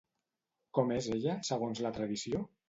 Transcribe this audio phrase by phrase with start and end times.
[0.77, 2.43] Com és ella, segons la tradició?